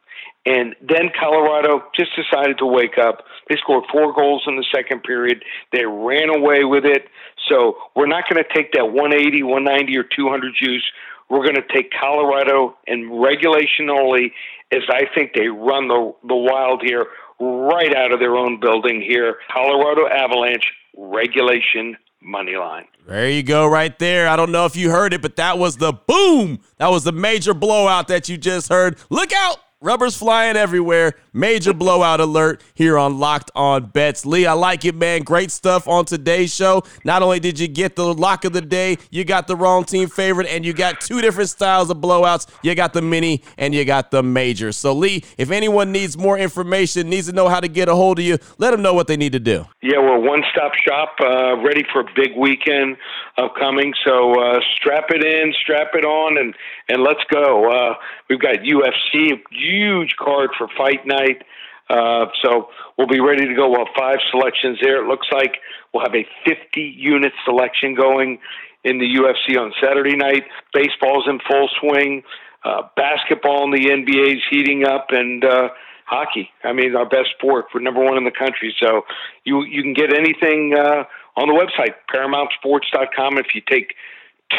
And 0.46 0.76
then 0.80 1.10
Colorado 1.18 1.82
just 1.98 2.10
decided 2.14 2.58
to 2.58 2.66
wake 2.66 2.98
up. 2.98 3.24
They 3.48 3.56
scored 3.56 3.84
four 3.92 4.12
goals 4.14 4.44
in 4.46 4.56
the 4.56 4.64
second 4.72 5.02
period. 5.02 5.44
They 5.72 5.84
ran 5.84 6.30
away 6.30 6.64
with 6.64 6.84
it. 6.84 7.08
So 7.48 7.76
we're 7.96 8.06
not 8.06 8.24
going 8.30 8.42
to 8.42 8.54
take 8.54 8.72
that 8.72 8.92
180, 8.92 9.42
190, 9.42 9.98
or 9.98 10.04
200 10.04 10.54
juice. 10.54 10.84
We're 11.28 11.42
going 11.42 11.56
to 11.56 11.66
take 11.74 11.90
Colorado 11.90 12.76
in 12.86 13.12
regulation 13.12 13.90
only, 13.90 14.32
as 14.70 14.82
I 14.88 15.02
think 15.12 15.32
they 15.34 15.48
run 15.48 15.88
the 15.88 16.14
the 16.28 16.36
wild 16.36 16.82
here 16.84 17.06
right 17.40 17.94
out 17.94 18.12
of 18.12 18.20
their 18.20 18.36
own 18.36 18.60
building 18.60 19.02
here. 19.02 19.38
Colorado 19.52 20.06
Avalanche 20.06 20.72
regulation 20.96 21.96
money 22.22 22.56
line. 22.56 22.86
There 23.06 23.28
you 23.28 23.42
go, 23.42 23.66
right 23.66 23.96
there. 23.98 24.28
I 24.28 24.36
don't 24.36 24.50
know 24.50 24.66
if 24.66 24.76
you 24.76 24.90
heard 24.90 25.12
it, 25.12 25.22
but 25.22 25.36
that 25.36 25.58
was 25.58 25.76
the 25.76 25.92
boom. 25.92 26.60
That 26.78 26.88
was 26.88 27.04
the 27.04 27.12
major 27.12 27.54
blowout 27.54 28.08
that 28.08 28.28
you 28.28 28.36
just 28.36 28.68
heard. 28.68 28.98
Look 29.10 29.32
out! 29.32 29.58
Rubbers 29.82 30.16
flying 30.16 30.56
everywhere. 30.56 31.12
Major 31.34 31.74
blowout 31.74 32.18
alert 32.18 32.62
here 32.72 32.96
on 32.96 33.18
Locked 33.18 33.50
On 33.54 33.84
Bets. 33.84 34.24
Lee, 34.24 34.46
I 34.46 34.54
like 34.54 34.86
it, 34.86 34.94
man. 34.94 35.20
Great 35.20 35.50
stuff 35.50 35.86
on 35.86 36.06
today's 36.06 36.54
show. 36.54 36.82
Not 37.04 37.22
only 37.22 37.40
did 37.40 37.60
you 37.60 37.68
get 37.68 37.94
the 37.94 38.14
lock 38.14 38.46
of 38.46 38.54
the 38.54 38.62
day, 38.62 38.96
you 39.10 39.22
got 39.22 39.46
the 39.46 39.54
wrong 39.54 39.84
team 39.84 40.08
favorite, 40.08 40.46
and 40.46 40.64
you 40.64 40.72
got 40.72 41.02
two 41.02 41.20
different 41.20 41.50
styles 41.50 41.90
of 41.90 41.98
blowouts. 41.98 42.46
You 42.62 42.74
got 42.74 42.94
the 42.94 43.02
mini 43.02 43.42
and 43.58 43.74
you 43.74 43.84
got 43.84 44.10
the 44.10 44.22
major. 44.22 44.72
So, 44.72 44.94
Lee, 44.94 45.24
if 45.36 45.50
anyone 45.50 45.92
needs 45.92 46.16
more 46.16 46.38
information, 46.38 47.10
needs 47.10 47.26
to 47.26 47.34
know 47.34 47.50
how 47.50 47.60
to 47.60 47.68
get 47.68 47.90
a 47.90 47.94
hold 47.94 48.18
of 48.18 48.24
you, 48.24 48.38
let 48.56 48.70
them 48.70 48.80
know 48.80 48.94
what 48.94 49.08
they 49.08 49.18
need 49.18 49.32
to 49.32 49.40
do. 49.40 49.66
Yeah, 49.82 49.98
we're 49.98 50.18
one 50.18 50.42
stop 50.52 50.72
shop, 50.74 51.16
uh, 51.20 51.58
ready 51.58 51.84
for 51.92 52.00
a 52.00 52.06
big 52.16 52.34
weekend 52.34 52.96
upcoming. 53.36 53.92
So 54.06 54.40
uh, 54.40 54.60
strap 54.76 55.10
it 55.10 55.22
in, 55.22 55.52
strap 55.60 55.88
it 55.92 56.06
on, 56.06 56.38
and 56.38 56.54
and 56.88 57.02
let's 57.02 57.20
go. 57.30 57.70
Uh, 57.70 57.94
we've 58.30 58.40
got 58.40 58.56
UFC, 58.60 59.38
huge 59.66 60.16
card 60.16 60.50
for 60.56 60.68
fight 60.76 61.06
night. 61.06 61.42
Uh, 61.88 62.26
so 62.42 62.68
we'll 62.98 63.06
be 63.06 63.20
ready 63.20 63.46
to 63.46 63.54
go. 63.54 63.70
We'll 63.70 63.84
have 63.84 63.94
five 63.96 64.18
selections 64.30 64.78
there. 64.82 65.04
It 65.04 65.08
looks 65.08 65.28
like 65.32 65.58
we'll 65.92 66.04
have 66.04 66.14
a 66.14 66.26
50 66.44 66.80
unit 66.80 67.32
selection 67.44 67.94
going 67.94 68.38
in 68.84 68.98
the 68.98 69.04
UFC 69.04 69.58
on 69.58 69.72
Saturday 69.80 70.16
night. 70.16 70.44
Baseball's 70.72 71.26
in 71.28 71.38
full 71.48 71.68
swing. 71.80 72.22
Uh, 72.64 72.82
basketball 72.96 73.64
in 73.64 73.70
the 73.70 73.90
NBA's 73.90 74.42
heating 74.50 74.84
up, 74.84 75.06
and 75.10 75.44
uh, 75.44 75.68
hockey. 76.04 76.50
I 76.64 76.72
mean, 76.72 76.96
our 76.96 77.08
best 77.08 77.28
sport. 77.38 77.66
We're 77.72 77.80
number 77.80 78.02
one 78.02 78.16
in 78.16 78.24
the 78.24 78.32
country. 78.32 78.74
So 78.80 79.02
you 79.44 79.62
you 79.64 79.82
can 79.82 79.92
get 79.92 80.12
anything 80.12 80.74
uh, 80.76 81.04
on 81.36 81.46
the 81.46 81.54
website, 81.54 81.94
ParamountSports.com. 82.12 83.38
If 83.38 83.54
you 83.54 83.62
take 83.70 83.94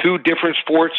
two 0.01 0.17
different 0.19 0.55
sports, 0.61 0.95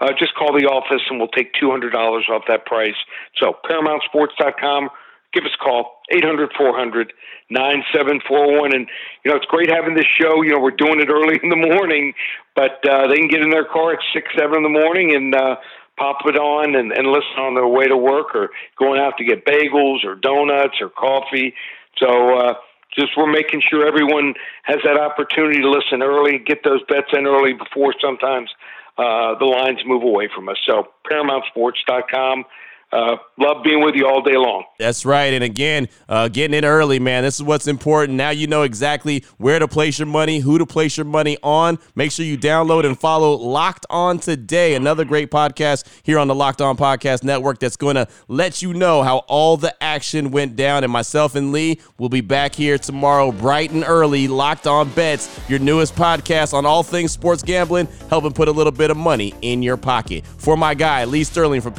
uh, 0.00 0.12
just 0.18 0.34
call 0.34 0.52
the 0.52 0.66
office 0.66 1.02
and 1.10 1.18
we'll 1.18 1.28
take 1.28 1.52
$200 1.54 1.92
off 2.30 2.42
that 2.48 2.66
price. 2.66 2.96
So 3.36 3.56
ParamountSports.com 3.64 4.90
give 5.32 5.44
us 5.44 5.50
a 5.54 5.62
call 5.62 6.00
800 6.10 6.50
400 6.56 7.12
9741 7.50 8.74
and 8.74 8.88
you 9.24 9.30
know 9.30 9.36
it's 9.36 9.46
great 9.46 9.70
having 9.70 9.94
this 9.94 10.06
show. 10.06 10.42
You 10.42 10.50
know 10.50 10.60
we're 10.60 10.70
doing 10.72 11.00
it 11.00 11.08
early 11.08 11.38
in 11.42 11.50
the 11.50 11.56
morning 11.56 12.14
but 12.54 12.82
uh, 12.88 13.06
they 13.06 13.16
can 13.16 13.28
get 13.28 13.42
in 13.42 13.50
their 13.50 13.64
car 13.64 13.92
at 13.92 14.00
six 14.12 14.28
seven 14.36 14.58
in 14.58 14.62
the 14.62 14.68
morning 14.68 15.14
and 15.14 15.34
uh, 15.34 15.56
pop 15.96 16.18
it 16.26 16.36
on 16.36 16.74
and, 16.74 16.92
and 16.92 17.06
listen 17.08 17.38
on 17.38 17.54
their 17.54 17.68
way 17.68 17.86
to 17.86 17.96
work 17.96 18.34
or 18.34 18.50
going 18.78 19.00
out 19.00 19.18
to 19.18 19.24
get 19.24 19.44
bagels 19.44 20.04
or 20.04 20.14
donuts 20.14 20.80
or 20.80 20.88
coffee. 20.88 21.54
So 21.98 22.38
uh, 22.38 22.54
just 22.98 23.12
we're 23.16 23.30
making 23.30 23.62
sure 23.68 23.86
everyone 23.86 24.34
has 24.64 24.78
that 24.84 24.98
opportunity 24.98 25.60
to 25.60 25.70
listen 25.70 26.02
early 26.02 26.38
get 26.38 26.64
those 26.64 26.82
bets 26.88 27.12
in 27.12 27.26
early 27.26 27.52
before 27.52 27.94
sometimes 28.00 28.50
uh, 28.98 29.38
the 29.38 29.44
lines 29.44 29.80
move 29.84 30.02
away 30.02 30.28
from 30.34 30.48
us. 30.48 30.56
So 30.66 30.88
paramountsports.com 31.10 32.44
uh, 32.92 33.16
love 33.38 33.62
being 33.62 33.82
with 33.82 33.94
you 33.94 34.06
all 34.06 34.22
day 34.22 34.36
long. 34.36 34.64
That's 34.78 35.04
right. 35.04 35.32
And 35.32 35.44
again, 35.44 35.88
uh, 36.08 36.28
getting 36.28 36.56
in 36.56 36.64
early, 36.64 36.98
man. 36.98 37.22
This 37.22 37.36
is 37.36 37.42
what's 37.42 37.66
important. 37.66 38.16
Now 38.16 38.30
you 38.30 38.46
know 38.46 38.62
exactly 38.62 39.24
where 39.38 39.58
to 39.58 39.68
place 39.68 39.98
your 39.98 40.06
money, 40.06 40.40
who 40.40 40.58
to 40.58 40.66
place 40.66 40.96
your 40.96 41.04
money 41.04 41.38
on. 41.42 41.78
Make 41.94 42.10
sure 42.10 42.24
you 42.24 42.36
download 42.36 42.84
and 42.84 42.98
follow 42.98 43.34
Locked 43.34 43.86
On 43.90 44.18
Today, 44.18 44.74
another 44.74 45.04
great 45.04 45.30
podcast 45.30 45.86
here 46.02 46.18
on 46.18 46.26
the 46.26 46.34
Locked 46.34 46.60
On 46.60 46.76
Podcast 46.76 47.22
Network 47.22 47.60
that's 47.60 47.76
going 47.76 47.96
to 47.96 48.08
let 48.28 48.60
you 48.60 48.74
know 48.74 49.02
how 49.02 49.18
all 49.28 49.56
the 49.56 49.80
action 49.82 50.30
went 50.30 50.56
down. 50.56 50.82
And 50.82 50.92
myself 50.92 51.36
and 51.36 51.52
Lee 51.52 51.80
will 51.98 52.08
be 52.08 52.20
back 52.20 52.54
here 52.54 52.76
tomorrow, 52.76 53.30
bright 53.30 53.70
and 53.70 53.84
early. 53.86 54.26
Locked 54.26 54.66
On 54.66 54.88
Bets, 54.90 55.38
your 55.48 55.60
newest 55.60 55.94
podcast 55.94 56.54
on 56.54 56.66
all 56.66 56.82
things 56.82 57.12
sports 57.12 57.42
gambling, 57.42 57.86
helping 58.08 58.32
put 58.32 58.48
a 58.48 58.52
little 58.52 58.72
bit 58.72 58.90
of 58.90 58.96
money 58.96 59.32
in 59.42 59.62
your 59.62 59.76
pocket. 59.76 60.26
For 60.26 60.56
my 60.56 60.74
guy, 60.74 61.04
Lee 61.04 61.22
Sterling 61.22 61.60
from 61.60 61.74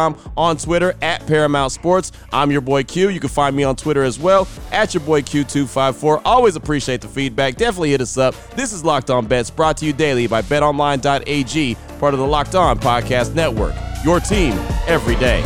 ParamountSports.com 0.00 0.32
on 0.36 0.56
Twitter 0.56 0.94
at 1.02 1.26
Paramount 1.26 1.72
Sports. 1.72 2.12
I'm 2.32 2.50
your 2.50 2.60
boy 2.60 2.82
Q. 2.84 3.08
You 3.08 3.20
can 3.20 3.28
find 3.28 3.54
me 3.54 3.64
on 3.64 3.76
Twitter 3.76 4.02
as 4.02 4.18
well 4.18 4.48
at 4.72 4.94
your 4.94 5.02
boy 5.02 5.22
Q254. 5.22 6.22
Always 6.24 6.56
appreciate 6.56 7.00
the 7.00 7.08
feedback. 7.08 7.56
Definitely 7.56 7.90
hit 7.90 8.00
us 8.00 8.16
up. 8.18 8.34
This 8.56 8.72
is 8.72 8.84
Locked 8.84 9.10
On 9.10 9.26
Bets 9.26 9.50
brought 9.50 9.76
to 9.78 9.86
you 9.86 9.92
daily 9.92 10.26
by 10.26 10.42
betonline.ag, 10.42 11.74
part 11.98 12.14
of 12.14 12.20
the 12.20 12.26
Locked 12.26 12.54
On 12.54 12.78
Podcast 12.78 13.34
Network. 13.34 13.74
Your 14.04 14.20
team 14.20 14.52
every 14.86 15.16
day. 15.16 15.42